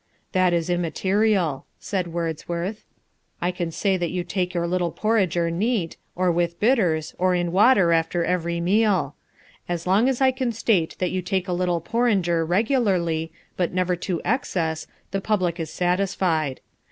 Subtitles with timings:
[0.31, 2.85] "That is immaterial," said Wordsworth.
[3.39, 7.51] "I can say that you take your little porringer neat, or with bitters, or in
[7.51, 9.13] water after every meal.
[9.69, 13.95] As long as I can state that you take a little porringer regularly, but never
[13.97, 16.61] to excess, the public is satisfied.